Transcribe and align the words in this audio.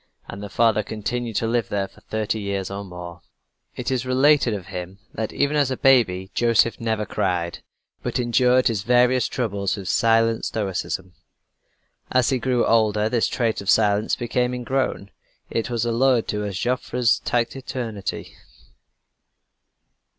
And 0.27 0.41
the 0.41 0.49
father 0.49 0.81
continued 0.81 1.35
to 1.35 1.45
live 1.47 1.69
there 1.69 1.87
for 1.87 2.01
thirty 2.01 2.39
years 2.39 2.71
or 2.71 2.83
more. 2.83 3.21
It 3.75 3.91
is 3.91 4.03
related 4.03 4.51
of 4.55 4.65
him 4.65 4.97
that 5.13 5.31
even 5.31 5.55
as 5.55 5.69
a 5.69 5.77
baby 5.77 6.31
Joseph 6.33 6.79
never 6.79 7.05
cried, 7.05 7.59
but 8.01 8.17
endured 8.17 8.65
his 8.67 8.81
various 8.81 9.27
troubles 9.27 9.77
with 9.77 9.87
silent 9.87 10.45
stoicism. 10.45 11.13
As 12.11 12.31
he 12.31 12.39
grew 12.39 12.65
older, 12.65 13.09
this 13.09 13.27
trait 13.27 13.61
of 13.61 13.69
silence 13.69 14.15
became 14.15 14.55
ingrown; 14.55 15.11
it 15.51 15.69
was 15.69 15.85
alluded 15.85 16.27
to 16.29 16.45
as 16.45 16.55
"Joffre's 16.57 17.19
taciturnity." 17.19 18.33